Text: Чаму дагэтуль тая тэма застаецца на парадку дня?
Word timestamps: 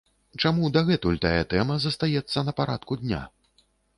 Чаму 0.45 0.69
дагэтуль 0.77 1.19
тая 1.25 1.43
тэма 1.51 1.77
застаецца 1.85 2.45
на 2.49 2.57
парадку 2.61 2.93
дня? 3.05 3.23